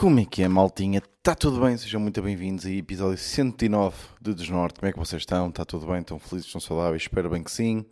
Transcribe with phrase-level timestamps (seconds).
[0.00, 1.02] Como é que é, maltinha?
[1.18, 1.76] Está tudo bem?
[1.76, 4.80] Sejam muito bem-vindos a episódio 109 de Desnorte.
[4.80, 5.50] Como é que vocês estão?
[5.50, 5.98] Está tudo bem?
[5.98, 6.46] Estão felizes?
[6.46, 7.02] Estão saudáveis?
[7.02, 7.84] Espero bem que sim.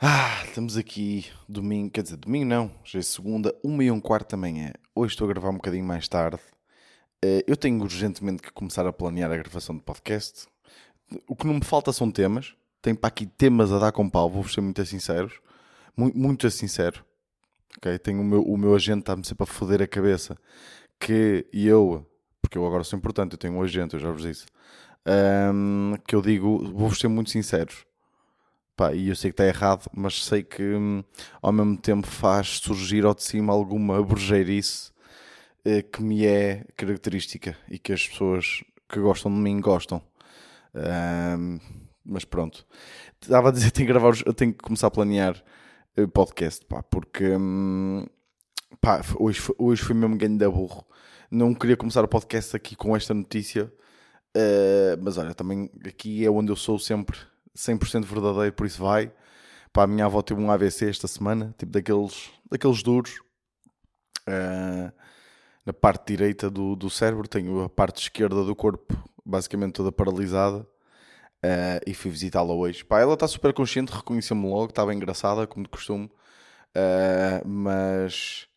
[0.00, 4.30] Ah, estamos aqui domingo, quer dizer, domingo não, já é segunda, uma e um quarto
[4.30, 4.72] da manhã.
[4.94, 6.40] Hoje estou a gravar um bocadinho mais tarde.
[7.22, 10.46] Eh, Eu tenho urgentemente que começar a planear a gravação de podcast.
[11.28, 12.54] O que não me falta são temas.
[12.80, 15.38] Tenho para aqui temas a dar com pau, vou ser muito sinceros.
[15.94, 17.04] Muito, muito sincero.
[17.78, 17.98] Ok?
[17.98, 20.36] Tenho o meu, o meu agente está-me sempre a foder a cabeça.
[21.00, 22.06] Que eu,
[22.42, 24.46] porque eu agora sou importante, eu tenho um agente, eu já vos disse.
[25.06, 27.84] ahm, que eu digo, vou-vos ser muito sinceros.
[28.76, 31.02] Pá, e eu sei que está errado, mas sei que hum,
[31.42, 34.92] ao mesmo tempo faz surgir ao de cima alguma burgeirice
[35.64, 40.02] eh, que me é característica e que as pessoas que gostam de mim gostam.
[40.74, 41.58] Ahm,
[42.04, 42.66] mas pronto.
[43.20, 45.42] Estava a dizer, tenho que gravar, tenho que começar a planear
[46.12, 48.06] podcast, pá, porque hum,
[48.80, 50.84] pá, hoje, hoje foi mesmo ganho da burro.
[51.30, 53.72] Não queria começar o podcast aqui com esta notícia,
[54.34, 57.18] eh, mas olha, também aqui é onde eu sou sempre
[57.56, 59.12] 100% verdadeiro, por isso vai.
[59.72, 63.20] Pá, a minha avó teve um AVC esta semana, tipo daqueles, daqueles duros.
[64.26, 64.92] Eh,
[65.64, 70.66] na parte direita do, do cérebro, tenho a parte esquerda do corpo basicamente toda paralisada.
[71.46, 72.84] Eh, e fui visitá-la hoje.
[72.84, 76.10] Pá, ela está super consciente, reconheceu-me logo, estava engraçada, como de costume.
[76.74, 78.48] Eh, mas,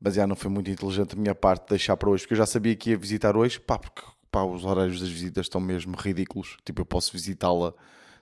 [0.00, 2.46] mas já não foi muito inteligente a minha parte deixar para hoje, porque eu já
[2.46, 6.56] sabia que ia visitar hoje, pá, porque pá, os horários das visitas estão mesmo ridículos.
[6.64, 7.74] Tipo, eu posso visitá-la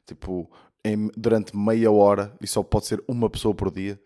[0.06, 0.50] tipo,
[0.84, 4.00] em- durante meia hora e só pode ser uma pessoa por dia.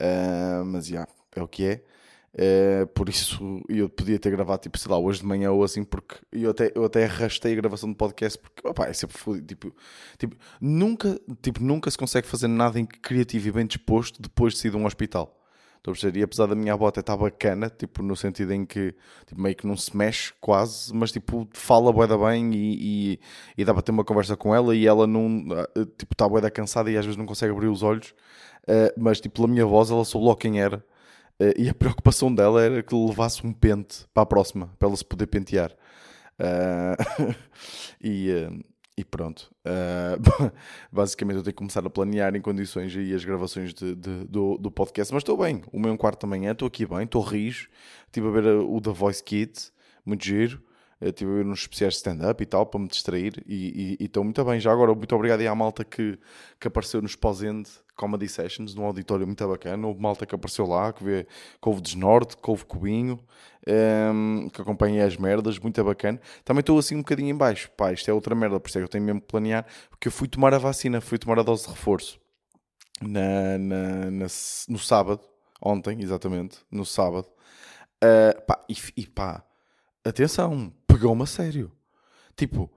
[0.00, 1.84] Uh, mas já, é o que é.
[2.34, 5.82] Uh, por isso eu podia ter gravado, tipo, sei lá, hoje de manhã ou assim,
[5.82, 9.46] porque eu até, eu até arrastei a gravação do podcast, porque opá, é sempre fodido.
[9.46, 9.74] Tipo,
[10.18, 14.60] tipo, nunca, tipo, nunca se consegue fazer nada em criativo e bem disposto depois de
[14.60, 15.34] sair de um hospital.
[15.78, 16.18] Estou a perceber?
[16.18, 18.94] E apesar da minha até estar bacana, tipo, no sentido em que
[19.26, 23.20] tipo, meio que não se mexe quase, mas tipo, fala bué da bem e, e,
[23.56, 26.40] e dá para ter uma conversa com ela e ela não, ah, tipo, está bué
[26.40, 28.14] da cansada e às vezes não consegue abrir os olhos,
[28.66, 30.84] ah, mas tipo, pela minha voz ela soube logo quem era
[31.56, 35.04] e a preocupação dela era que levasse um pente para a próxima, para ela se
[35.04, 35.74] poder pentear.
[36.38, 36.96] Ah,
[38.02, 38.52] e, ah,
[38.96, 39.50] e pronto.
[39.64, 40.16] Ah,
[40.92, 44.58] basicamente eu tenho que começar a planear em condições aí as gravações de- de- do,
[44.58, 45.12] do podcast.
[45.14, 45.62] Mas estou bem.
[45.72, 47.68] O meu quarto da manhã, estou aqui bem, estou rijo.
[48.06, 49.72] Estive a ver o The Voice Kids,
[50.04, 50.60] muito giro.
[51.00, 53.40] Estive a ver uns especiais de stand-up e tal, para me distrair.
[53.46, 54.58] E e- e estou muito bem.
[54.58, 56.18] Já agora, muito obrigado aí à malta que,
[56.58, 59.86] que apareceu nos Pós-End Comedy Sessions, num auditório muito bacana.
[59.86, 61.24] Houve malta que apareceu lá, que, vê,
[61.60, 63.18] que houve Desnorte, que houve Cubinho,
[63.66, 66.20] ehm, que acompanhei as merdas, muito bacana.
[66.44, 67.70] Também estou assim um bocadinho em baixo.
[67.76, 69.66] Pá, isto é outra merda, por isso é que eu tenho mesmo que planear.
[69.90, 72.18] Porque eu fui tomar a vacina, fui tomar a dose de reforço
[73.02, 74.26] na, na- na
[74.68, 75.20] no sábado,
[75.60, 77.28] ontem, exatamente, no sábado.
[78.02, 79.44] Ah, pá, e, e pá,
[80.04, 81.72] atenção, pegou-me a sério.
[82.36, 82.70] Tipo,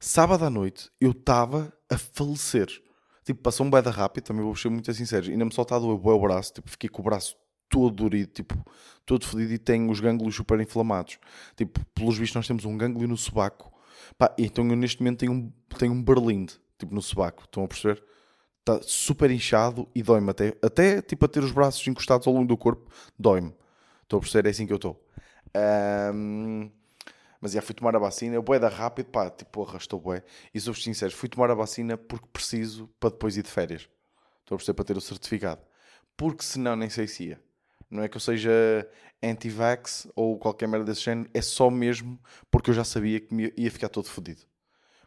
[0.00, 2.68] sábado à noite eu estava a falecer.
[3.24, 5.30] Tipo, passou um beda rápido, também vou ser muito sincero.
[5.30, 7.36] Ainda me a doer bué o braço, tipo, fiquei com o braço
[7.68, 8.54] todo dorido, tipo,
[9.06, 11.18] todo fodido e tenho os gânglios super inflamados.
[11.56, 13.72] Tipo, pelos vistos nós temos um gânglio no sobaco.
[14.18, 17.68] Pá, então eu neste momento tenho um, tenho um berlinde, tipo, no sobaco, estão a
[17.68, 18.02] perceber?
[18.60, 22.46] Está super inchado e dói-me até, até tipo a ter os braços encostados ao longo
[22.46, 23.54] do corpo, dói-me.
[24.02, 25.02] Estou a perceber, é assim que eu estou.
[25.54, 26.70] Ahm,
[27.42, 30.22] mas já fui tomar a vacina, eu boeda rápido, pá, tipo, arrastou bué.
[30.54, 33.88] E sou-vos sincero, fui tomar a vacina porque preciso para depois ir de férias.
[34.40, 35.60] Estou a perceber para ter o certificado.
[36.16, 37.40] Porque senão nem sei se ia.
[37.90, 38.88] Não é que eu seja
[39.20, 42.16] anti-vax ou qualquer merda desse género, é só mesmo
[42.48, 44.42] porque eu já sabia que ia ficar todo fodido.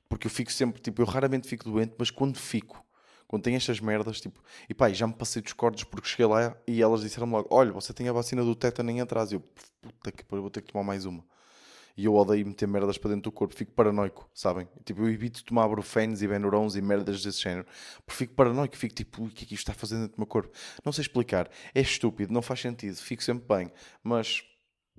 [0.09, 2.85] Porque eu fico sempre, tipo, eu raramente fico doente, mas quando fico,
[3.29, 6.53] quando tenho estas merdas, tipo, e pá, já me passei dos cordes porque cheguei lá
[6.67, 9.31] e elas disseram-me logo: Olha, você tem a vacina do tétano em atrás.
[9.31, 9.43] E eu,
[9.81, 11.23] puta que pariu, vou ter que tomar mais uma.
[11.97, 14.67] E eu odeio meter merdas para dentro do corpo, fico paranoico, sabem?
[14.83, 17.65] Tipo, eu evito tomar brufenes e benurons e merdas desse género,
[18.05, 20.19] porque fico paranoico, fico tipo, "Ui, o que é que isto está fazendo dentro do
[20.19, 20.51] meu corpo?
[20.83, 23.71] Não sei explicar, é estúpido, não faz sentido, fico sempre bem,
[24.03, 24.43] mas,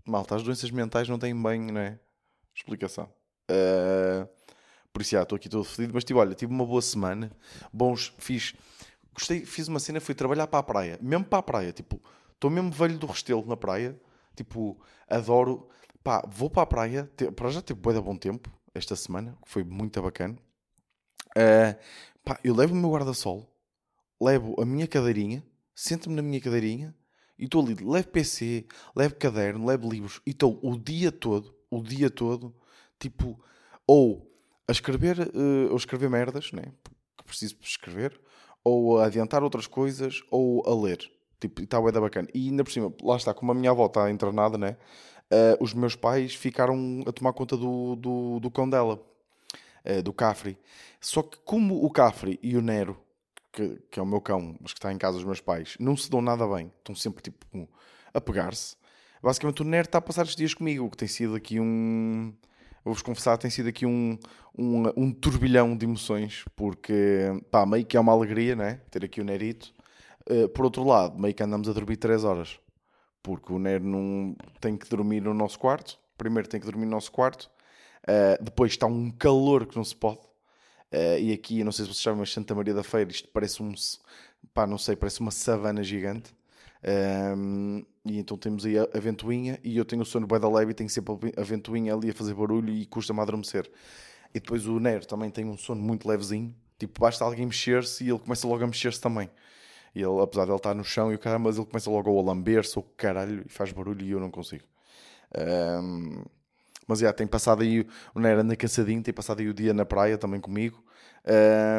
[0.07, 1.99] malta, as doenças mentais não têm bem, não é?
[2.55, 3.13] Explicação.
[3.51, 4.27] Ah,
[4.93, 7.31] por isso, já, estou aqui todo fodido, mas tipo, olha, tive uma boa semana,
[7.71, 8.55] bons, fiz,
[9.13, 12.03] gostei, fiz uma cena, fui trabalhar para a praia, mesmo para a praia, tipo,
[12.33, 13.95] estou mesmo velho do Restelo na praia,
[14.35, 15.69] tipo, adoro,
[16.07, 19.65] pá, vou para a praia, para já teve bué bom tempo esta semana, que foi
[19.65, 20.39] muito bacana,
[21.37, 21.77] Ah,
[22.25, 23.53] pá, eu levo o meu guarda-sol,
[24.23, 25.43] levo a minha cadeirinha,
[25.75, 26.95] sento-me na minha cadeirinha
[27.37, 31.83] e estou ali, levo PC, levo caderno, levo livros e estou o dia todo, o
[31.83, 32.55] dia todo,
[33.01, 33.43] tipo,
[33.85, 34.33] ou
[34.69, 36.73] a escrever, eh, ou escrever merdas, né?
[37.19, 38.21] que preciso escrever,
[38.63, 41.01] ou a adiantar outras coisas, ou a ler.
[41.41, 42.29] Tipo, está bué da bacana.
[42.33, 44.77] E ainda por cima, lá está, como a minha avó está internada, né?
[45.31, 49.03] Uh, os meus pais ficaram a tomar conta do, do, do cão dela,
[49.85, 50.57] uh, do Cafre.
[51.01, 52.97] Só que como o Cafre e o Nero,
[53.53, 55.97] que, que é o meu cão, mas que está em casa dos meus pais, não
[55.97, 57.69] se dão nada bem, estão sempre tipo
[58.15, 58.77] a pegar-se.
[59.21, 62.33] Basicamente o Nero está a passar os dias comigo, que tem sido aqui um...
[62.85, 64.17] Vou-vos confessar, tem sido aqui um,
[64.57, 68.81] um, um turbilhão de emoções, porque, pá, meio que é uma alegria, né?
[68.93, 69.75] Ter aqui o Nerito.
[70.31, 72.61] Uh, por outro lado, meio que andamos a dormir 3 horas
[73.27, 75.99] porque o Nero não tem que dormir no nosso quarto.
[76.17, 77.51] Primeiro tem que dormir no nosso quarto,
[78.05, 80.21] uh, depois está um calor que não se pode.
[80.93, 83.29] Uh, e aqui, eu não sei se vocês sabem, mas Santa Maria da Feira, isto
[83.33, 83.75] parece um,
[84.55, 86.33] pá, não sei, parece uma savana gigante.
[87.37, 90.71] Um, e então temos aí a, ventoinha e eu tenho o sono bem da leve
[90.71, 93.69] e tenho sempre a ventoinha ali a fazer barulho e custa-me adormecer.
[94.33, 98.09] E depois o Nero também tem um sono muito levezinho, tipo, basta alguém mexer-se e
[98.09, 99.29] ele começa logo a mexer-se também.
[99.97, 102.21] E ele, apesar de ele estar no chão e o caralho, mas ele começa logo
[102.21, 104.63] a lamber-se, o caralho, e faz barulho e eu não consigo.
[105.83, 106.23] Um,
[106.87, 109.87] mas já, tem passado aí, o Nera anda cansadinho, tem passado aí o dia na
[109.87, 110.85] praia também comigo.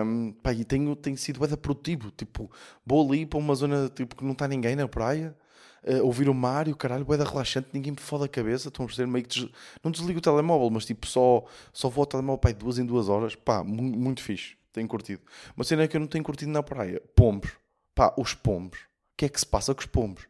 [0.04, 2.52] Um, pá, e tenho, tenho sido bem produtivo, tipo,
[2.84, 5.38] vou ali para uma zona tipo, que não está ninguém na praia,
[5.84, 8.84] uh, ouvir o mar e o caralho, bué relaxante, ninguém me foda a cabeça, estão
[8.84, 9.50] a perceber, meio que des...
[9.84, 13.10] não desligo o telemóvel, mas tipo, só, só vou ao telemóvel, pá, duas em duas
[13.10, 15.22] horas, pá, muito, muito fixe, tenho curtido.
[15.56, 17.52] Uma cena é que eu não tenho curtido na praia, pombos.
[17.98, 18.78] Pá, os pombos.
[18.78, 20.28] O que é que se passa com os pombos?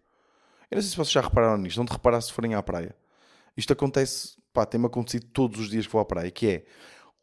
[0.71, 2.95] Eu não sei se vocês já repararam nisto, não de reparar se forem à praia.
[3.57, 6.65] Isto acontece, pá, tem-me acontecido todos os dias que vou à praia, que é,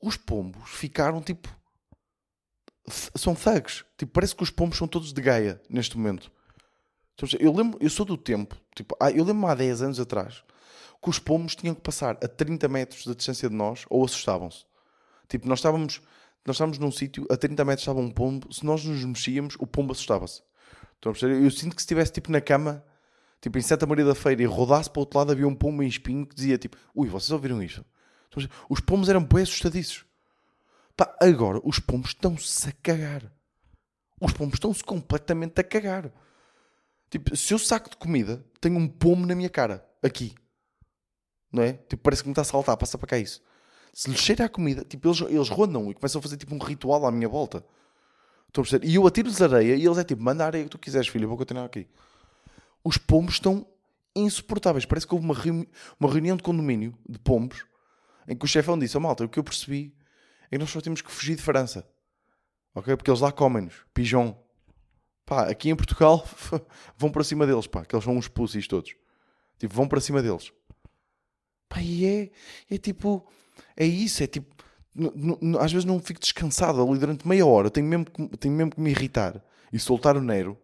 [0.03, 1.49] os pombos ficaram tipo,
[3.15, 3.87] são thugs.
[3.97, 6.31] Tipo, parece que os pombos são todos de Gaia, neste momento.
[7.41, 10.45] Eu lembro, eu sou do tempo, tipo, eu lembro-me há 10 anos atrás,
[11.03, 14.67] que os pombos tinham que passar a 30 metros da distância de nós ou assustavam-se.
[15.27, 16.03] Tipo, nós estávamos
[16.47, 19.67] nós estávamos num sítio, a 30 metros estava um pombo, se nós nos mexíamos, o
[19.67, 20.43] pombo assustava-se.
[21.23, 22.85] Eu sinto que se estivesse tipo na cama,
[23.41, 25.83] tipo em Santa Maria da Feira, e rodasse para o outro lado, havia um pombo
[25.83, 27.85] em espinho que dizia tipo: Ui, vocês ouviram isto?
[28.69, 30.05] Os pombos eram bem assustadiços.
[30.97, 33.33] Pá, agora os pombos estão-se a cagar.
[34.21, 36.13] Os pombos estão-se completamente a cagar.
[37.11, 40.35] Tipo, se eu saco de comida, tenho um pombo na minha cara, aqui.
[41.53, 41.75] Não é?
[41.75, 43.43] Tipo, parece que me está a saltar, passa para cá isso
[43.95, 46.59] se lhes cheira a comida, tipo, eles, eles rondam e começam a fazer tipo um
[46.59, 47.65] ritual à minha volta.
[48.49, 48.87] Estão a perceber?
[48.87, 51.25] E eu atiro-lhes areia e eles é tipo, manda a areia que tu quiseres, filho,
[51.25, 51.87] eu vou continuar aqui.
[52.83, 53.65] Os pombos estão
[54.17, 54.85] insuportáveis.
[54.85, 55.69] Parece que houve uma, reuni
[55.99, 57.65] uma reunião de condomínio de pombos
[58.27, 59.95] em que o chefão disse: oh, malta, o que eu percebi
[60.47, 61.89] é que nós só temos que fugir de França.
[62.75, 62.97] Ok?
[62.97, 63.75] Porque eles lá comem-nos.
[63.95, 64.35] Pigeon.
[65.25, 66.27] Pá, aqui em Portugal
[66.99, 68.95] vão para cima deles, pá, que eles são uns pussies todos.
[69.57, 70.53] Tipo, vão para cima deles.
[71.69, 72.31] Pá, e é,
[72.71, 73.27] é tipo
[73.77, 74.55] é isso, é tipo.
[75.61, 77.71] Às vezes não fico descansado ali durante meia hora.
[77.71, 79.43] Tenho mesmo, que, tenho mesmo que me irritar
[79.73, 80.57] e soltar o Nero.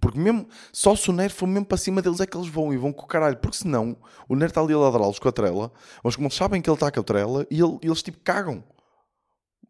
[0.00, 2.72] Porque mesmo, só se o Nero for mesmo para cima deles é que eles vão
[2.72, 3.36] e vão com o caralho.
[3.38, 3.96] Porque senão,
[4.28, 5.72] o Nero está ali a ladrá-los com a trela,
[6.04, 8.62] mas como eles sabem que ele está com a trela, e ele, eles tipo cagam.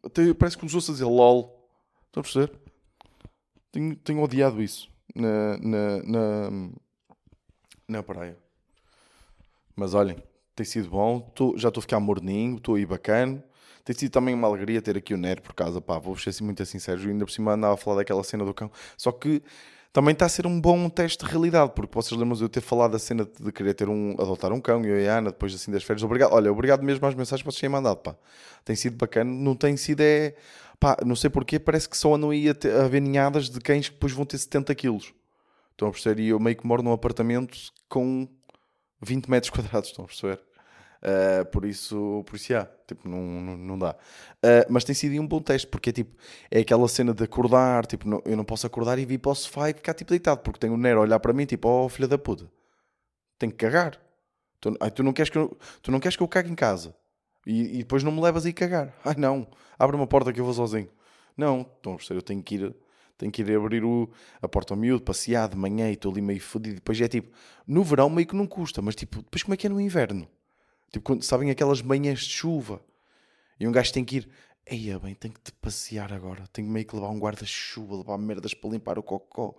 [0.05, 1.69] Até parece que começou a dizer LOL.
[2.07, 2.53] Estão a perceber?
[3.73, 6.71] Tenho, tenho odiado isso na, na, na,
[7.89, 8.37] na praia.
[9.77, 10.23] Mas olhem,
[10.61, 11.21] tem sido bom.
[11.21, 13.43] Tô, já estou a ficar morninho, estou aí bacana.
[13.83, 16.45] Tem sido também uma alegria ter aqui o Nero por casa, pá, vou ser assim
[16.45, 17.09] muito sério.
[17.09, 18.71] Ainda por cima andava a falar daquela cena do cão.
[18.97, 19.43] Só que
[19.91, 22.61] também está a ser um bom teste de realidade, porque vocês lembram de eu ter
[22.61, 25.55] falado da cena de querer ter um, adotar um cão, eu e a Ana, depois
[25.55, 26.05] assim das férias.
[26.05, 28.15] Obrigado, olha, obrigado mesmo às mensagens que vocês têm mandado, pá.
[28.63, 30.37] Tem sido bacana, não tem sido é.
[30.79, 33.89] Pá, não sei porquê, parece que só andam aí ter, a ver ninhadas de cães
[33.89, 35.15] que depois vão ter 70 quilos.
[35.73, 36.23] Estão a perceber?
[36.23, 38.29] E eu meio que moro num apartamento com
[39.03, 40.50] 20 metros quadrados, estão a perceber?
[41.03, 43.97] Uh, por isso, por isso, yeah, tipo, não, não, não dá.
[44.45, 46.15] Uh, mas tem sido um bom teste, porque é tipo,
[46.51, 49.35] é aquela cena de acordar, tipo, não, eu não posso acordar e vir para o
[49.35, 51.89] sofá e ficar tipo deitado, porque tenho o Nero a olhar para mim, tipo, oh
[51.89, 52.51] filha da puta,
[53.39, 53.99] tenho que cagar.
[54.61, 56.95] Tu, ai, tu, não queres que eu, tu não queres que eu cague em casa
[57.47, 58.95] e, e depois não me levas a ir cagar.
[59.05, 60.89] Ai não, abre uma porta que eu vou sozinho.
[61.37, 62.77] Não, estão a eu tenho que ir
[63.17, 66.23] tenho que ir abrir o, a porta ao miúdo, passear de manhã e estou ali
[66.23, 66.77] meio fodido.
[66.77, 67.31] Depois é tipo,
[67.67, 70.27] no verão meio que não custa, mas tipo, depois como é que é no inverno?
[70.91, 72.81] Tipo, quando, sabem aquelas manhãs de chuva
[73.59, 74.29] e um gajo tem que ir.
[74.67, 76.45] Eia bem, tenho que te passear agora.
[76.53, 79.55] Tenho meio que levar um guarda-chuva, levar merdas para limpar o cocó,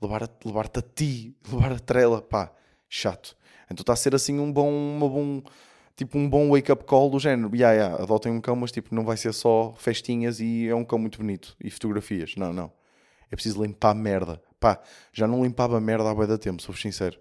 [0.00, 2.22] levar-te levar a ti, levar a trela.
[2.22, 2.52] Pá,
[2.88, 3.36] chato.
[3.64, 5.42] Então está a ser assim um bom, uma bom,
[5.96, 7.54] tipo um bom wake-up call do género.
[7.54, 10.84] Yeah, yeah, adotem um cão, mas tipo, não vai ser só festinhas e é um
[10.84, 12.36] cão muito bonito e fotografias.
[12.36, 12.72] Não, não.
[13.30, 14.40] É preciso limpar merda.
[14.60, 14.80] Pá,
[15.12, 17.18] já não limpava merda há bem da tempo, sou sincero.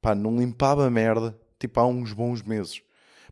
[0.00, 2.82] Pá, não limpava merda tipo há uns bons meses.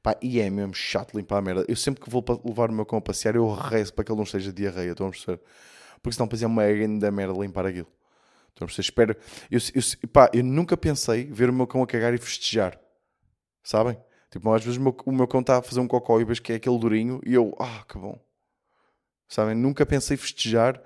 [0.00, 1.64] Pá, e é mesmo chato limpar a merda.
[1.66, 4.16] Eu sempre que vou levar o meu cão a passear, eu rezo para que ele
[4.18, 5.40] não esteja diarreia, estão a perceber?
[6.00, 7.88] Porque senão depois é uma grande merda limpar aquilo.
[8.52, 9.16] Então, você espera.
[9.50, 12.78] Eu, eu, pá, eu nunca pensei ver o meu cão a cagar e festejar.
[13.62, 13.98] Sabem?
[14.30, 16.42] Tipo, às vezes o meu, o meu cão está a fazer um cocó e vejo
[16.42, 18.18] que é aquele durinho e eu, ah, que bom.
[19.28, 19.54] Sabem?
[19.54, 20.80] Nunca pensei festejar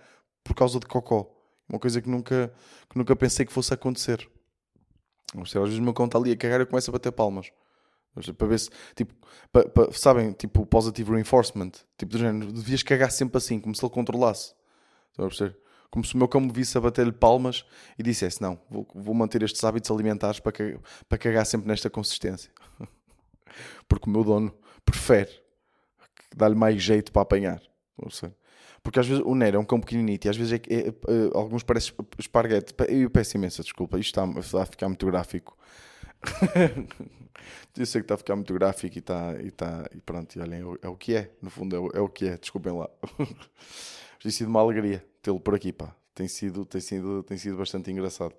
[0.44, 1.30] por causa de cocó.
[1.68, 2.52] Uma coisa que nunca,
[2.88, 4.28] que nunca pensei que fosse acontecer.
[5.40, 7.50] Às vezes o meu cão está ali a cagar e eu começo a bater palmas.
[8.36, 9.14] Para ver se, tipo,
[9.50, 11.72] para, para, sabem, tipo, positive reinforcement.
[11.96, 14.54] Tipo, do género, devias cagar sempre assim, como se ele controlasse.
[15.10, 15.56] Estão a perceber?
[15.90, 17.64] Como se o meu cão me visse a bater-lhe palmas
[17.98, 21.88] e dissesse: Não, vou, vou manter estes hábitos alimentares para, cagar, para cagar sempre nesta
[21.88, 22.50] consistência.
[23.88, 25.30] Porque o meu dono prefere
[26.34, 27.62] dar-lhe mais jeito para apanhar.
[28.82, 30.92] Porque às vezes o Nero é um cão pequeninito e às vezes é, é, é,
[31.34, 32.74] alguns parecem esparguete.
[32.88, 35.56] Eu peço imensa desculpa, isto está, a ficar muito gráfico.
[37.76, 39.40] eu sei que está a ficar muito gráfico e está.
[39.40, 41.90] E, está, e pronto, e olhem, é, é o que é, no fundo é o,
[41.94, 42.90] é o que é, desculpem lá.
[44.20, 45.94] tem sido uma alegria tê-lo por aqui, pá.
[46.14, 48.34] Tem sido, tem, sido, tem sido bastante engraçado.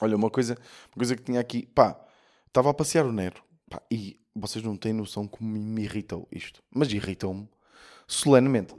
[0.00, 1.98] Olha, uma coisa, uma coisa que tinha aqui, pá,
[2.46, 6.62] estava a passear o Nero, pá, e vocês não têm noção como me irritou isto,
[6.70, 7.48] mas irritou-me
[8.10, 8.74] solenemente.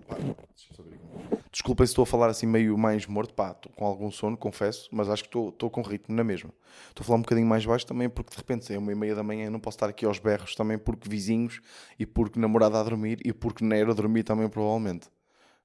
[1.51, 4.89] Desculpem se estou a falar assim meio mais morto, pá, estou com algum sono, confesso,
[4.91, 6.49] mas acho que estou, estou com ritmo na mesma.
[6.89, 9.15] Estou a falar um bocadinho mais baixo também porque de repente é uma e meia
[9.15, 11.61] da manhã não posso estar aqui aos berros também porque vizinhos
[11.99, 15.09] e porque namorada a dormir e porque Nero a dormir também provavelmente.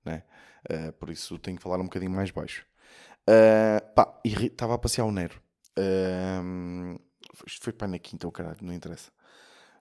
[0.04, 0.22] Né?
[0.70, 2.64] Uh, por isso tenho que falar um bocadinho mais baixo.
[3.28, 5.40] Uh, pá, estava a passear o Nero.
[5.78, 7.00] Uh,
[7.46, 9.15] isto foi para na quinta, o caralho, não interessa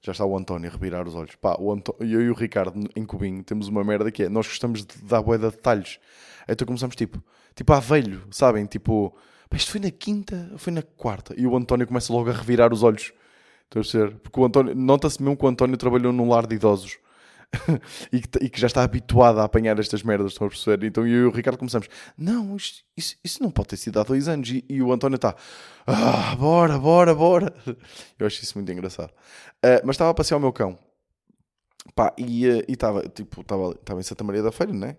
[0.01, 1.35] já está o António a revirar os olhos.
[1.35, 1.95] Pá, o Antó...
[1.99, 5.21] eu e o Ricardo em Cubinho temos uma merda que é, nós gostamos de dar
[5.21, 5.99] boeda de detalhes.
[6.47, 7.23] Então começamos tipo,
[7.55, 8.65] tipo a velho, sabem?
[8.65, 9.15] Tipo,
[9.49, 11.33] pá, isto foi na quinta foi na quarta?
[11.37, 13.13] E o António começa logo a revirar os olhos.
[13.63, 16.55] Estou a ser, porque o António, nota-se mesmo que o António trabalhou num lar de
[16.55, 16.97] idosos.
[18.11, 20.85] e, que, e, que, já está habituado a apanhar estas merdas, estão a perceber?
[20.85, 21.87] Então eu e o Ricardo começamos,
[22.17, 24.49] não, isto, isso, isso não pode ter sido há dois anos.
[24.49, 25.35] E, e, o António está,
[25.87, 27.53] ah, bora, bora, bora.
[28.19, 29.11] Eu acho isso muito engraçado.
[29.63, 30.77] Uh, mas estava a passear o meu cão,
[31.93, 34.97] pá, e uh, estava, tipo, estava em Santa Maria da Feira, não é?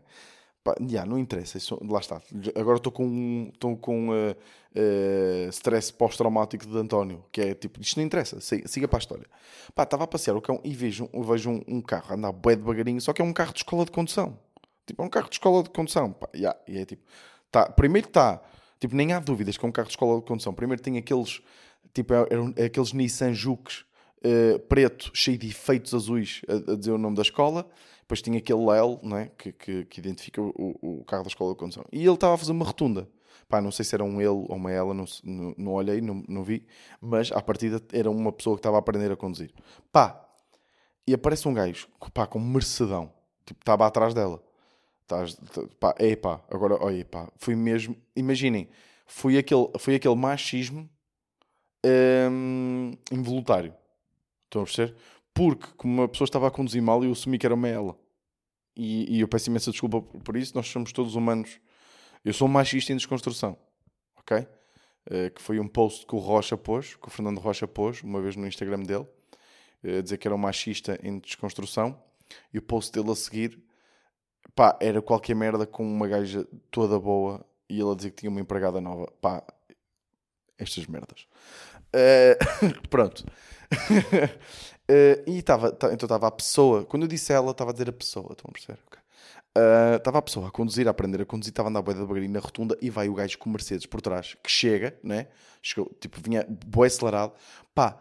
[0.66, 0.74] Pá,
[1.06, 2.20] não interessa, isso, lá está.
[2.56, 7.96] Agora estou com, estou com uh, uh, stress pós-traumático de António, que é tipo, isto
[7.98, 9.26] não interessa, siga, siga para a história.
[9.68, 13.12] Estava a passear o cão e vejo, vejo um, um carro andar bué devagarinho, só
[13.12, 14.36] que é um carro de escola de condução.
[14.84, 16.12] Tipo, é um carro de escola de condução.
[16.12, 16.44] Pá, e
[16.76, 17.04] é tipo,
[17.48, 18.42] tá, primeiro está,
[18.80, 20.52] tipo, nem há dúvidas que é um carro de escola de condução.
[20.52, 21.40] Primeiro tem aqueles,
[21.94, 23.84] tipo, é, é, é aqueles Nissan Jukes
[24.24, 27.70] uh, preto, cheio de efeitos azuis a, a dizer o nome da escola
[28.06, 29.26] depois tinha aquele L, não é?
[29.36, 31.84] que, que, que identifica o, o, carro da escola de condução.
[31.92, 33.08] E ele estava a fazer uma rotunda.
[33.48, 36.22] Pá, não sei se era um ele ou uma ela, não, não, não olhei, não,
[36.28, 36.64] não vi,
[37.00, 39.52] mas à partida era uma pessoa que estava a aprender a conduzir.
[39.92, 40.24] Pá,
[41.06, 43.12] e aparece um gajo pá, com mercedão,
[43.44, 44.42] tipo, estava atrás dela.
[45.06, 45.36] Tás,
[45.80, 46.12] pá, é
[46.48, 48.68] agora, olha, pá, foi mesmo, imaginem,
[49.04, 50.88] foi aquele, foi aquele machismo
[52.30, 53.74] hum, involuntário.
[54.44, 54.96] Estão a perceber?
[55.36, 57.94] Porque como uma pessoa estava a conduzir mal eu assumi que era uma ela.
[58.74, 61.60] E, e eu peço imensa desculpa por isso, nós somos todos humanos.
[62.24, 63.56] Eu sou um machista em desconstrução,
[64.16, 64.38] ok?
[64.38, 68.20] Uh, que foi um post que o Rocha pôs, que o Fernando Rocha pôs, uma
[68.20, 69.06] vez no Instagram dele,
[69.84, 72.02] uh, dizer que era um machista em desconstrução.
[72.52, 73.62] E o post dele a seguir,
[74.54, 78.30] pá, era qualquer merda com uma gaja toda boa e ele a dizer que tinha
[78.30, 79.12] uma empregada nova.
[79.20, 79.44] Pá,
[80.58, 81.26] estas merdas.
[81.94, 83.24] Uh, pronto.
[84.88, 87.92] Uh, e estava, então estava a pessoa, quando eu disse ela, estava a dizer a
[87.92, 88.78] pessoa, estão a perceber?
[88.86, 89.00] Okay.
[89.56, 91.96] Uh, estava a pessoa a conduzir, a aprender a conduzir, estava a andar a boia
[91.96, 95.26] devagarinho na rotunda e vai o gajo com o Mercedes por trás, que chega, né?
[95.60, 97.32] Chegou, tipo, vinha boi acelerado,
[97.74, 98.00] pá,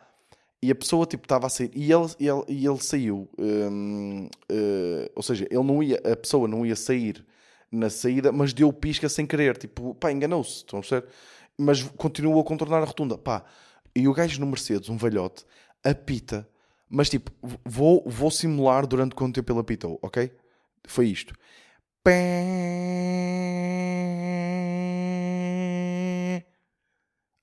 [0.62, 4.30] e a pessoa, tipo, estava a sair, e ele, e ele, e ele saiu, uh,
[4.50, 7.26] eh, ou seja, ele não ia, a pessoa não ia sair
[7.72, 11.08] na saída, mas deu pisca sem querer, tipo, pá, enganou-se, estão a perceber?
[11.58, 13.44] Mas continuou a contornar a rotunda, pá,
[13.96, 15.46] e o gajo no Mercedes, um velhote,
[15.84, 16.48] apita
[16.90, 17.32] mas tipo,
[17.64, 20.32] vou, vou simular durante quanto tempo ele apitou, ok?
[20.88, 21.34] Foi isto.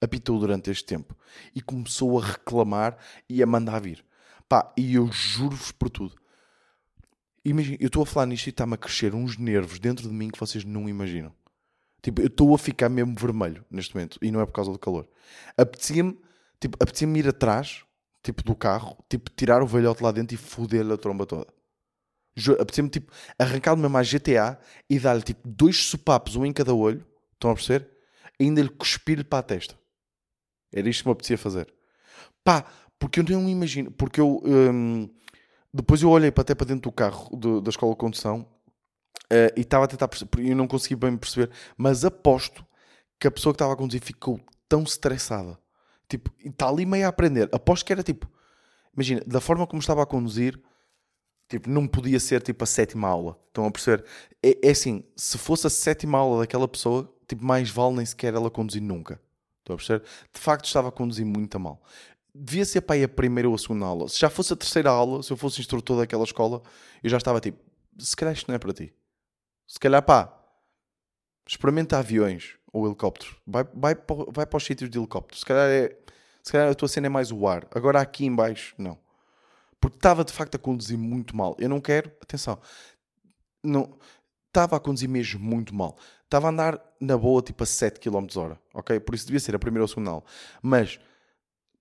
[0.00, 1.16] Apitou durante este tempo
[1.54, 2.96] e começou a reclamar
[3.28, 4.04] e a mandar vir.
[4.48, 6.14] Pá, e eu juro-vos por tudo.
[7.44, 10.30] Imagina, eu estou a falar nisto e está-me a crescer uns nervos dentro de mim
[10.30, 11.34] que vocês não imaginam.
[12.00, 14.78] Tipo, eu estou a ficar mesmo vermelho neste momento e não é por causa do
[14.78, 15.08] calor.
[15.56, 16.18] Apetecia-me,
[16.60, 17.84] tipo, apetecia-me ir atrás
[18.22, 21.46] tipo, do carro, tipo, tirar o velhote lá dentro e foder-lhe a tromba toda.
[22.58, 27.04] Apetecia-me, tipo, arrancar-lhe mesmo à GTA e dar-lhe, tipo, dois sopapos, um em cada olho,
[27.34, 27.90] estão a perceber?
[28.38, 29.78] E ainda lhe cuspir-lhe para a testa.
[30.72, 31.72] Era isto que me apetecia fazer.
[32.42, 32.64] Pá,
[32.98, 34.42] porque eu não imagino, porque eu...
[34.44, 35.08] Hum,
[35.74, 38.46] depois eu olhei até para dentro do carro do, da escola de condução
[39.32, 42.64] uh, e estava a tentar perceber, eu não consegui bem perceber, mas aposto
[43.18, 44.38] que a pessoa que estava a conduzir ficou
[44.68, 45.58] tão estressada.
[46.12, 47.48] Tipo, está ali meio a aprender.
[47.52, 48.30] Aposto que era tipo,
[48.92, 50.60] imagina, da forma como estava a conduzir,
[51.48, 53.38] tipo, não podia ser tipo a sétima aula.
[53.48, 54.04] Estão a perceber?
[54.42, 58.34] É, é assim, se fosse a sétima aula daquela pessoa, tipo, mais vale nem sequer
[58.34, 59.18] ela conduzir nunca.
[59.60, 60.04] Estão a perceber?
[60.34, 61.82] De facto, estava a conduzir muito mal.
[62.34, 64.06] Devia ser para aí a primeira ou a segunda aula.
[64.06, 66.60] Se já fosse a terceira aula, se eu fosse instrutor daquela escola,
[67.02, 67.58] eu já estava tipo,
[67.98, 68.92] se calhar isto não é para ti.
[69.66, 70.30] Se calhar, pá,
[71.48, 73.34] experimenta aviões ou helicópteros.
[73.46, 73.96] Vai, vai,
[74.28, 75.38] vai para os sítios de helicóptero.
[75.38, 75.96] Se calhar, é,
[76.42, 77.66] se calhar a tua cena é mais o ar.
[77.70, 78.98] Agora aqui em baixo, não.
[79.80, 81.56] Porque estava de facto a conduzir muito mal.
[81.58, 82.58] Eu não quero, atenção,
[83.62, 83.98] não,
[84.48, 85.96] estava a conduzir mesmo muito mal.
[86.24, 89.00] Estava a andar na boa tipo a 7 km hora, ok?
[89.00, 90.24] Por isso devia ser a primeira ou a segunda aula.
[90.62, 90.98] Mas,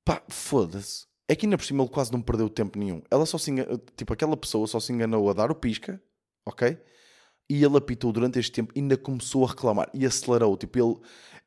[0.06, 1.06] pá, foda-se.
[1.28, 3.02] É que ainda por cima ele quase não perdeu tempo nenhum.
[3.10, 6.02] Ela só se enganou, tipo, aquela pessoa só se enganou a dar o pisca,
[6.46, 6.78] ok?
[7.50, 10.58] E ele apitou durante este tempo ainda começou a reclamar e acelerou.
[10.58, 10.98] Tipo, ele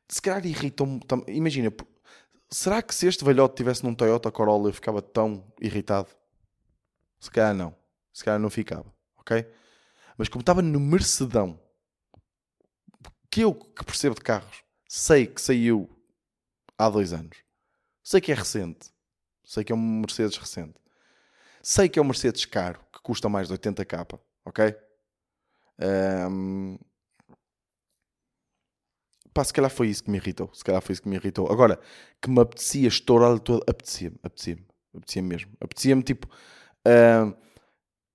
[0.07, 0.99] se calhar irritou-me.
[1.27, 1.71] Imagina,
[2.55, 6.07] será que se este velhote tivesse num Toyota Corolla eu ficava tão irritado?
[7.19, 7.75] Se calhar não.
[8.13, 9.45] Se calhar não ficava, ok?
[10.17, 11.59] Mas como estava no Mercedão,
[13.29, 15.89] que eu que percebo de carros, sei que saiu
[16.77, 17.37] há dois anos.
[18.01, 18.89] Sei que é recente.
[19.43, 20.79] Sei que é um Mercedes recente.
[21.61, 24.75] Sei que é um Mercedes caro, que custa mais de 80k, ok?
[25.77, 26.77] Ahm,
[29.35, 30.49] Pá, se calhar foi isso que me irritou.
[30.53, 31.51] Se calhar foi isso que me irritou.
[31.51, 31.77] Agora,
[32.21, 33.61] que me apetecia estourar todo.
[33.67, 34.65] Apetecia-me, apetecia-me.
[34.95, 35.51] Apetecia-me mesmo.
[35.59, 36.27] Apetecia-me tipo.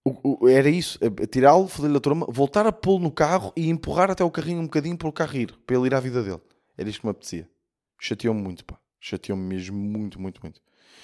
[0.05, 4.11] o- era isso, eh, tirá-lo, foder-lhe a turma, voltar a pô-lo no carro e empurrar
[4.11, 6.41] até o carrinho um bocadinho para o carro ir, para ele ir à vida dele.
[6.77, 7.49] Era isto que me apetecia.
[8.01, 8.81] Chateou-me muito, pá.
[8.99, 10.61] Chateou-me mesmo muito, muito, muito.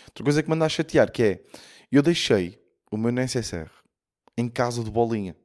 [0.09, 1.43] Outra coisa que me anda a chatear, que é,
[1.93, 2.59] eu deixei
[2.91, 3.71] o meu NSSR
[4.39, 5.37] em casa do Bolinha.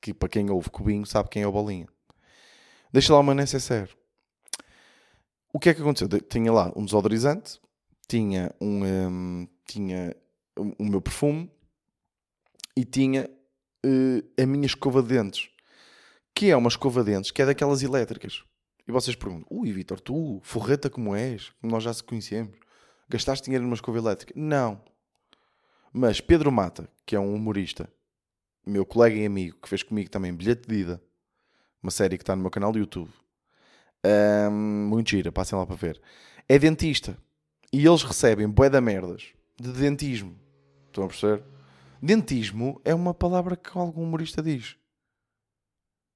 [0.00, 1.88] Que para quem ouve Cubinho sabe quem é o Bolinha.
[2.92, 3.88] Deixa lá meu NSSR.
[5.52, 6.08] O que é que aconteceu?
[6.08, 7.60] Tinha lá um desodorizante,
[8.08, 10.16] tinha um, hum, tinha
[10.56, 11.50] o o meu perfume
[12.76, 13.30] e tinha
[13.84, 15.48] eh, a minha escova de dentes,
[16.34, 18.44] que é uma escova de dentes que é daquelas elétricas.
[18.86, 22.58] E vocês perguntam: Ui, Vitor, tu, forreta como és, como nós já se conhecemos,
[23.08, 24.32] gastaste dinheiro numa escova elétrica?
[24.36, 24.82] Não.
[25.92, 27.92] Mas Pedro Mata, que é um humorista,
[28.64, 31.02] meu colega e amigo, que fez comigo também Bilhete de Ida,
[31.82, 33.10] uma série que está no meu canal do YouTube,
[34.02, 36.00] Ahm, muito gira, passem lá para ver,
[36.48, 37.16] é dentista.
[37.72, 39.28] E eles recebem bué da merdas
[39.60, 40.36] de dentismo.
[40.86, 41.44] Estão a perceber?
[42.02, 44.76] Dentismo é uma palavra que algum humorista diz.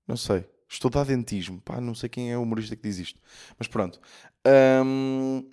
[0.08, 0.44] Não sei.
[0.68, 1.60] Estudar dentismo.
[1.60, 3.20] Pá, não sei quem é o humorista que diz isto.
[3.56, 4.00] Mas pronto.
[4.44, 5.44] Ahm,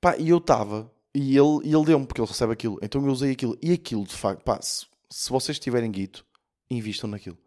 [0.00, 0.90] pá, e eu estava.
[1.14, 2.78] E ele, e ele deu-me, porque ele recebe aquilo.
[2.82, 3.56] Então eu usei aquilo.
[3.62, 6.24] E aquilo, de facto, pá, se, se vocês tiverem guito,
[6.70, 7.38] invistam naquilo.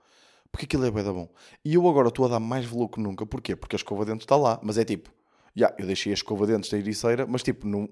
[0.51, 1.29] Porque aquilo é bué da bom.
[1.63, 3.25] E eu agora estou a dar mais valor que nunca.
[3.25, 3.55] Porquê?
[3.55, 4.59] Porque a escova de dentes está lá.
[4.61, 5.09] Mas é tipo,
[5.55, 7.87] já, eu deixei a escova de dentes da ericeira, mas tipo, não,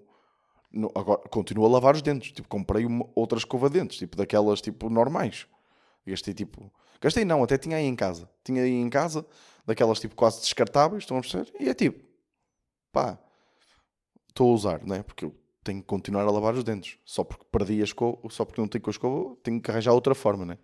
[0.71, 2.31] não- agora continuo a lavar os dentes.
[2.31, 5.47] Tipo, comprei uma, outra escova de dentes, tipo, daquelas tipo normais.
[6.05, 6.71] Gastei tipo.
[7.01, 8.29] Gastei não, até tinha aí em casa.
[8.43, 9.25] Tinha aí em casa,
[9.65, 11.51] daquelas tipo quase descartáveis, estão a perceber?
[11.59, 12.03] E é tipo,
[12.91, 13.19] pá,
[14.29, 15.03] estou a usar, não é?
[15.03, 16.97] Porque eu tenho que continuar a lavar os dentes.
[17.05, 19.93] Só porque perdi a escova, só porque não tenho com a escova, tenho que arranjar
[19.93, 20.57] outra forma, não é?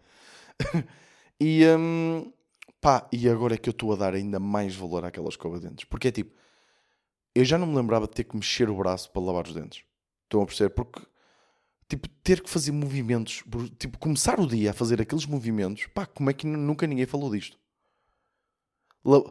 [1.40, 2.32] e, hum,
[2.82, 5.68] pá, e agora é que eu estou a dar ainda mais valor àquela escova de
[5.68, 5.86] dentes.
[5.86, 6.34] Porque é tipo,
[7.34, 9.84] eu já não me lembrava de ter que mexer o braço para lavar os dentes.
[10.24, 10.70] Estão a perceber?
[10.72, 11.02] Porque,
[11.90, 13.44] tipo, ter que fazer movimentos,
[13.80, 17.08] tipo, começar o dia a fazer aqueles movimentos, pá, como é que nu- nunca ninguém
[17.08, 17.58] falou disto?
[19.04, 19.24] La-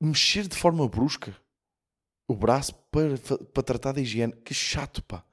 [0.00, 1.36] Mexer de forma brusca
[2.28, 3.18] o braço para,
[3.52, 5.24] para tratar da higiene, que chato, pá.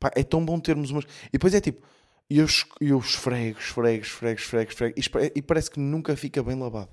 [0.00, 1.04] Pá, é tão bom termos umas.
[1.28, 1.86] E depois é tipo,
[2.28, 6.58] eu, es- eu esfrego, esfrego, esfrego, esfrego, esfrego, e, e parece que nunca fica bem
[6.58, 6.90] lavado.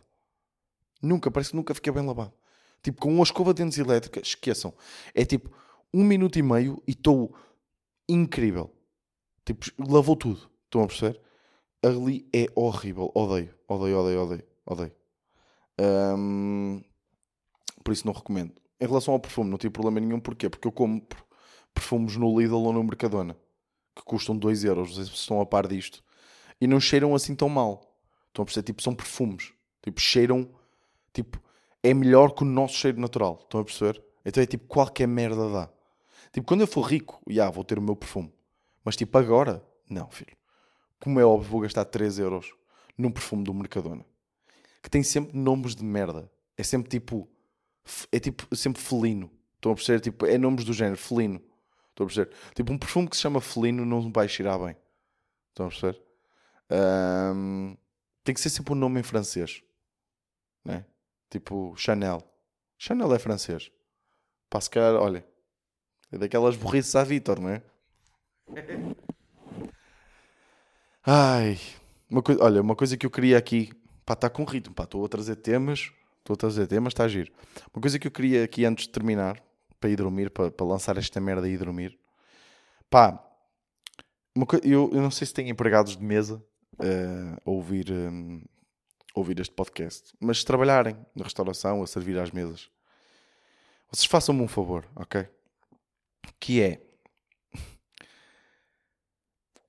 [1.02, 2.34] Nunca, parece que nunca fica bem lavado.
[2.82, 4.74] Tipo, com uma escova de dentes elétrica, esqueçam.
[5.14, 5.50] É tipo,
[5.94, 7.36] um minuto e meio e estou
[8.08, 8.72] incrível.
[9.46, 10.50] Tipo, lavou tudo.
[10.66, 11.20] Estão a perceber?
[11.84, 13.12] Ali é horrível.
[13.14, 14.92] Odeio, odeio, odeio, odeio, odeio.
[15.80, 16.82] Ahm,
[17.84, 18.54] por isso não recomendo.
[18.80, 20.20] Em relação ao perfume, não tive problema nenhum.
[20.20, 20.50] Porquê?
[20.50, 21.24] Porque eu como per-
[21.74, 23.38] perfumes no Lidl ou no Mercadona
[23.96, 24.90] que custam 2 euros.
[24.90, 26.04] Não sei se estão a par disto.
[26.60, 27.98] E não cheiram assim tão mal.
[28.28, 28.66] Estão a perceber?
[28.66, 29.54] Tipo, são perfumes.
[29.82, 30.50] Tipo, cheiram.
[31.14, 31.42] Tipo,
[31.82, 33.40] é melhor que o nosso cheiro natural.
[33.44, 34.04] Estão a perceber?
[34.26, 35.70] Então é tipo, qualquer merda dá.
[36.32, 38.34] Tipo, quando eu for rico, já vou ter o meu perfume.
[38.84, 40.36] Mas tipo, agora, não, filho.
[41.00, 42.54] Como é óbvio, vou gastar 3 euros
[42.98, 44.06] num perfume do Mercadona.
[44.82, 46.32] Que tem sempre nomes de merda.
[46.58, 47.30] É sempre tipo.
[48.12, 49.30] É tipo sempre felino.
[49.56, 50.00] Estão a perceber?
[50.00, 51.42] Tipo, é nomes do género, felino.
[51.94, 52.36] Estão a perceber?
[52.56, 54.76] Tipo, um perfume que se chama felino não vai cheirar bem.
[55.50, 56.02] Estão a perceber?
[56.70, 57.76] Ahm,
[58.24, 59.64] tem que ser sempre um nome em francês.
[60.66, 60.86] Né?
[61.30, 62.24] Tipo, Chanel.
[62.80, 63.72] Chanel é francês.
[64.50, 65.24] Pá, se calhar, olha,
[66.12, 67.62] é daquelas burrices à Vitor, não é?
[71.06, 71.60] Ai,
[72.10, 73.72] uma coisa, olha, uma coisa que eu queria aqui,
[74.06, 77.08] pá, está com ritmo, pá, estou a trazer temas, estou a trazer temas, está a
[77.08, 77.32] giro.
[77.74, 79.44] Uma coisa que eu queria aqui antes de terminar,
[79.84, 82.00] para ir dormir, para, para lançar esta merda e ir dormir,
[82.90, 83.22] pá,
[84.64, 86.42] eu, eu não sei se tem empregados de mesa
[86.76, 88.42] uh, a ouvir, um,
[89.14, 92.70] ouvir este podcast, mas se trabalharem na restauração, a servir às mesas,
[93.92, 95.28] vocês façam-me um favor, ok?
[96.40, 96.82] Que é.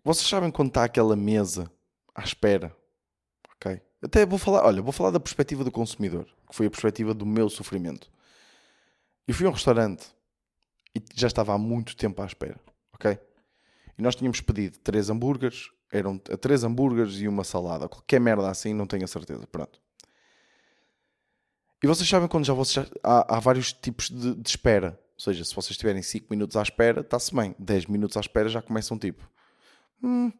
[0.04, 1.68] Vocês sabem quando está aquela mesa
[2.14, 2.72] à espera,
[3.56, 3.82] ok?
[4.00, 7.26] Até vou falar, olha, vou falar da perspectiva do consumidor, que foi a perspectiva do
[7.26, 8.13] meu sofrimento.
[9.26, 10.06] Eu fui a um restaurante
[10.94, 12.60] e já estava há muito tempo à espera,
[12.92, 13.18] ok?
[13.98, 17.88] E nós tínhamos pedido três hambúrgueres, eram três hambúrgueres e uma salada.
[17.88, 19.46] Qualquer merda assim, não tenho a certeza.
[19.46, 19.80] Pronto.
[21.82, 25.00] E vocês sabem quando já vocês já, há, há, vários tipos de, de, espera.
[25.14, 27.54] Ou seja, se vocês estiverem 5 minutos à espera, está-se bem.
[27.58, 29.30] 10 minutos à espera já começam tipo.
[30.02, 30.32] Hum,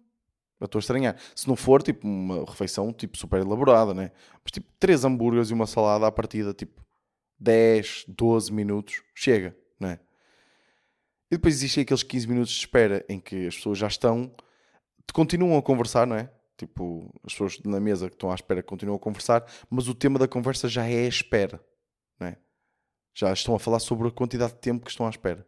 [0.59, 1.17] eu estou a estranhar.
[1.35, 4.11] Se não for tipo uma refeição tipo super elaborada, né?
[4.43, 6.84] Mas tipo 3 hambúrgueres e uma salada à partida, tipo
[7.39, 9.99] 10, 12 minutos, chega, né?
[11.31, 14.35] E depois existem aqueles 15 minutos de espera em que as pessoas já estão,
[15.13, 16.31] continuam a conversar, não é?
[16.57, 20.19] Tipo, as pessoas na mesa que estão à espera continuam a conversar, mas o tema
[20.19, 21.65] da conversa já é a espera,
[22.19, 22.37] não é?
[23.13, 25.47] Já estão a falar sobre a quantidade de tempo que estão à espera.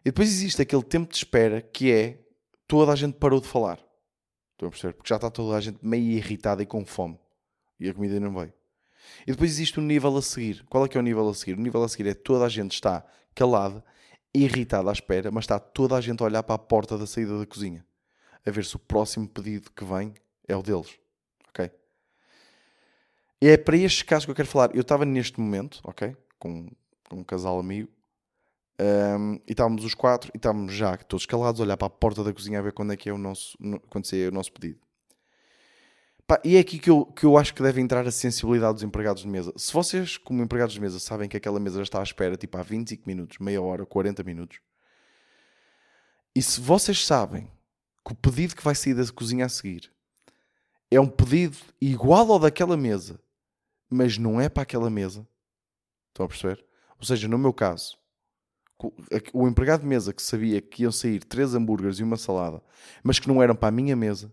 [0.00, 2.18] E depois existe aquele tempo de espera que é
[2.66, 3.78] toda a gente parou de falar.
[4.52, 4.94] Estão a perceber?
[4.94, 7.18] Porque já está toda a gente meio irritada e com fome.
[7.78, 8.52] E a comida não veio.
[9.26, 10.64] E depois existe o um nível a seguir.
[10.68, 11.58] Qual é que é o nível a seguir?
[11.58, 13.84] O nível a seguir é toda a gente está calada
[14.34, 17.38] irritado à espera, mas está toda a gente a olhar para a porta da saída
[17.38, 17.84] da cozinha,
[18.44, 20.14] a ver se o próximo pedido que vem
[20.48, 20.98] é o deles.
[21.48, 21.70] Ok?
[23.40, 24.74] E é para estes casos que eu quero falar.
[24.74, 26.16] Eu estava neste momento, ok?
[26.38, 26.70] Com,
[27.08, 27.90] com um casal amigo,
[28.80, 32.24] um, e estávamos os quatro, e estávamos já todos calados, a olhar para a porta
[32.24, 33.56] da cozinha a ver quando é que é o nosso,
[33.88, 34.80] quando é o nosso pedido.
[36.32, 38.82] Pá, e é aqui que eu, que eu acho que deve entrar a sensibilidade dos
[38.82, 39.52] empregados de mesa.
[39.54, 42.56] Se vocês, como empregados de mesa, sabem que aquela mesa já está à espera tipo
[42.56, 44.58] há 25 minutos, meia hora, 40 minutos,
[46.34, 47.52] e se vocês sabem
[48.02, 49.92] que o pedido que vai sair da cozinha a seguir
[50.90, 53.20] é um pedido igual ao daquela mesa,
[53.90, 55.28] mas não é para aquela mesa,
[56.08, 56.64] estão a perceber?
[56.98, 57.98] Ou seja, no meu caso,
[59.34, 62.62] o empregado de mesa que sabia que iam sair três hambúrgueres e uma salada,
[63.02, 64.32] mas que não eram para a minha mesa,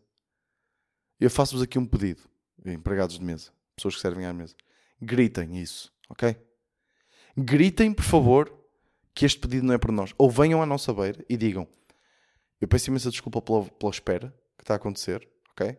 [1.20, 2.22] eu faço-vos aqui um pedido,
[2.66, 4.56] empregados de mesa, pessoas que servem à mesa.
[5.02, 6.36] Gritem isso, ok?
[7.38, 8.54] Gritem, por favor,
[9.14, 10.14] que este pedido não é para nós.
[10.18, 11.68] Ou venham à nossa beira e digam:
[12.62, 15.78] Eu peço imensa desculpa pela, pela espera que está a acontecer, ok?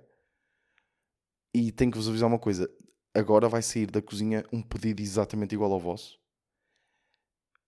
[1.55, 2.71] E tenho que vos avisar uma coisa:
[3.15, 6.21] agora vai sair da cozinha um pedido exatamente igual ao vosso.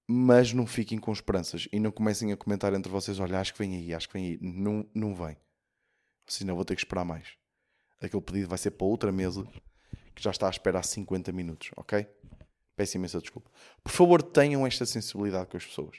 [0.07, 3.59] Mas não fiquem com esperanças e não comecem a comentar entre vocês: Olha, acho que
[3.59, 4.39] vem aí, acho que vem aí.
[4.43, 5.39] Não, não vem.
[6.27, 7.42] Senão vou ter que esperar mais
[8.07, 9.47] aquele pedido vai ser para outra mesa
[10.15, 12.07] que já está à espera há 50 minutos, ok?
[12.77, 13.51] Peço imensa desculpa.
[13.83, 15.99] Por favor, tenham esta sensibilidade com as pessoas.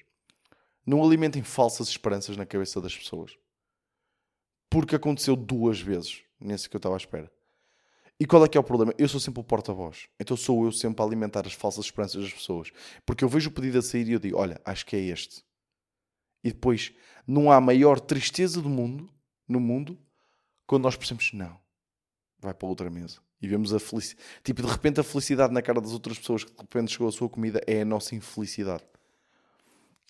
[0.86, 3.38] Não alimentem falsas esperanças na cabeça das pessoas.
[4.70, 7.32] Porque aconteceu duas vezes nesse que eu estava à espera.
[8.20, 8.94] E qual é que é o problema?
[8.98, 10.08] Eu sou sempre o porta-voz.
[10.20, 12.72] Então sou eu sempre a alimentar as falsas esperanças das pessoas.
[13.06, 15.44] Porque eu vejo o pedido a sair e eu digo, olha, acho que é este.
[16.44, 16.94] E depois,
[17.26, 19.10] não há maior tristeza do mundo,
[19.48, 19.98] no mundo,
[20.68, 21.60] quando nós percebemos, não,
[22.43, 23.19] vai para outra mesa.
[23.41, 24.25] E vemos a felicidade.
[24.43, 27.12] Tipo, de repente a felicidade na cara das outras pessoas que de repente chegou a
[27.12, 28.84] sua comida é a nossa infelicidade.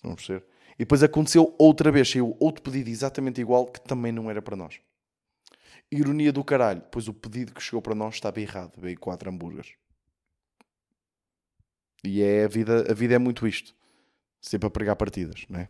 [0.02, 0.44] Vamos ver.
[0.74, 4.56] E depois aconteceu outra vez, saiu outro pedido exatamente igual que também não era para
[4.56, 4.80] nós.
[5.90, 8.72] Ironia do caralho, pois o pedido que chegou para nós estava errado.
[8.76, 9.74] Veio quatro hambúrgueres.
[12.04, 13.74] E é a vida, a vida é muito isto.
[14.40, 15.68] Sempre a pregar partidas, não é?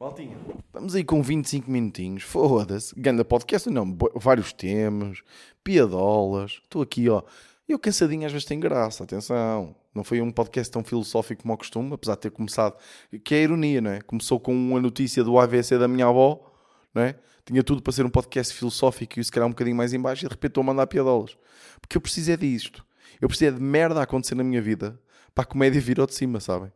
[0.00, 0.38] Maltinha,
[0.70, 2.22] estamos aí com 25 minutinhos.
[2.22, 2.94] Foda-se.
[2.96, 3.96] Ganda podcast, não.
[4.14, 5.22] Vários temas,
[5.62, 6.60] piadolas.
[6.62, 7.22] Estou aqui, ó.
[7.68, 9.74] Eu cansadinho às vezes tem graça, atenção.
[9.94, 12.76] Não foi um podcast tão filosófico como ao costume, apesar de ter começado.
[13.24, 14.00] Que é a ironia, não é?
[14.00, 16.52] Começou com uma notícia do AVC da minha avó,
[16.94, 17.16] não é?
[17.44, 20.24] Tinha tudo para ser um podcast filosófico e se calhar um bocadinho mais em baixo
[20.24, 21.36] e de repente estou a mandar piadolas.
[21.80, 22.86] Porque eu preciso é disto.
[23.20, 25.00] Eu preciso é de merda acontecer na minha vida
[25.34, 26.72] para a comédia vir ao de cima, sabem?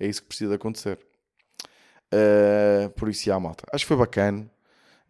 [0.00, 0.98] É isso que precisa acontecer.
[2.12, 3.64] Uh, por isso, já, malta.
[3.72, 4.48] Acho que foi bacana.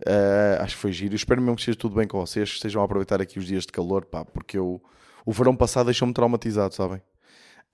[0.06, 1.14] Uh, acho que foi giro.
[1.14, 3.64] Espero mesmo que esteja tudo bem com vocês, que estejam a aproveitar aqui os dias
[3.64, 4.82] de calor, pá, porque eu,
[5.24, 7.02] o verão passado deixou-me traumatizado, sabem?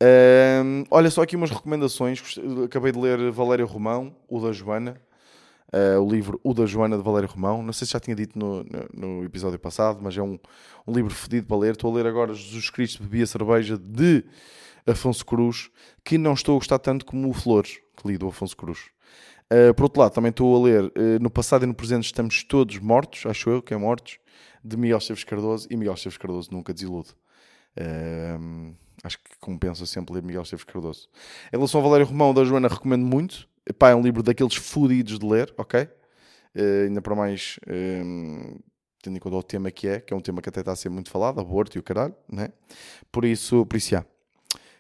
[0.03, 2.23] Uh, olha, só aqui umas recomendações.
[2.65, 5.01] Acabei de ler Valério Romão, o da Joana.
[5.73, 7.63] Uh, o livro O da Joana de Valério Romão.
[7.63, 10.39] Não sei se já tinha dito no, no, no episódio passado, mas é um,
[10.87, 11.73] um, livro fedido para ler.
[11.73, 14.25] Estou a ler agora Jesus Cristo Bebia Cerveja de
[14.87, 15.71] Afonso Cruz,
[16.05, 18.93] que não estou a gostar tanto como o Flores, que li do Afonso Cruz.
[19.52, 22.42] Uh, por outro lado, também estou a ler uh, No Passado e no Presente Estamos
[22.42, 24.18] Todos Mortos, acho eu que é Mortos,
[24.64, 27.11] de Miguel Esteves Cardoso, e Miguel Esteves Cardoso nunca desilude.
[27.78, 31.09] Uh, acho que compensa sempre ler Miguel Esteves Cardoso.
[31.52, 33.48] Em relação ao Valério Romão, da Joana, recomendo muito.
[33.66, 35.83] Epá, é um livro daqueles fodidos de ler, ok?
[35.83, 38.59] Uh, ainda para mais, um,
[39.02, 40.76] tendo em conta o tema que é, que é um tema que até está a
[40.76, 42.48] ser muito falado, aborto e o caralho, né?
[43.12, 44.04] Por isso, por isso, já.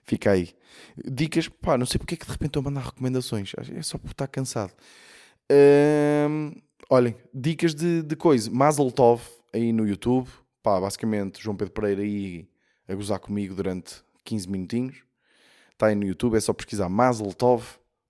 [0.04, 0.54] Fica aí.
[1.04, 3.52] Dicas, pá, não sei porque é que de repente estou a mandar recomendações.
[3.74, 4.72] É só por estar cansado.
[6.90, 8.50] Olhem, dicas de, de coisa.
[8.50, 10.28] Mazel Tov aí no YouTube.
[10.62, 12.48] Pá, basicamente, João Pedro Pereira aí
[12.86, 14.96] a gozar comigo durante 15 minutinhos.
[15.72, 17.64] Está aí no YouTube, é só pesquisar Mazel Tov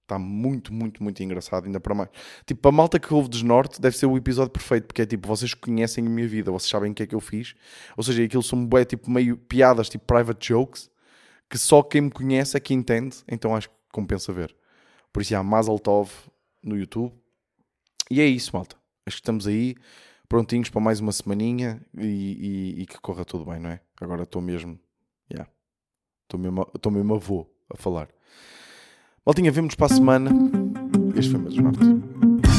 [0.05, 2.11] Está muito, muito, muito engraçado, ainda para mais.
[2.45, 5.27] Tipo, para a malta que ouve Desnorte, deve ser o episódio perfeito, porque é tipo,
[5.27, 7.55] vocês conhecem a minha vida, vocês sabem o que é que eu fiz.
[7.97, 10.91] Ou seja, aquilo são bué, tipo, meio piadas, tipo private jokes,
[11.55, 14.53] que só quem me conhece é que entende, então acho que compensa ver.
[15.13, 16.11] Por isso há Mazel Tov
[16.61, 17.15] no YouTube.
[18.11, 18.75] E é isso, malta.
[19.07, 19.77] Acho que estamos aí,
[20.29, 23.81] prontinhos para mais uma semaninha e, e, e que corra tudo bem, não é?
[24.01, 24.81] Agora estou mesmo,
[25.31, 25.49] yeah.
[26.25, 28.09] estou mesmo, estou mesmo avô a falar.
[29.25, 30.33] Maltinha, vemos para a semana.
[31.17, 32.54] Este foi mais Norte.